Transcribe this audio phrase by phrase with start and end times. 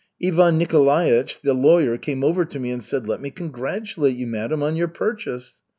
[0.19, 4.63] Ivan Nikolaich, the lawyer, came over to me and said: 'Let me congratulate you, madam,
[4.63, 5.57] on your purchase.'